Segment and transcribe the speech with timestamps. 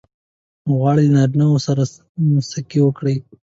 [0.73, 1.83] غواړې له نارینه وو سره
[2.51, 3.15] سکی وکړې؟